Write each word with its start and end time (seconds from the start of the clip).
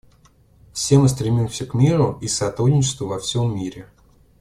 Все 0.73 0.97
мы 0.97 1.07
стремимся 1.09 1.67
к 1.67 1.75
миру 1.75 2.17
и 2.23 2.27
сотрудничеству 2.27 3.05
во 3.05 3.19
всем 3.19 3.53
мире. 3.55 3.87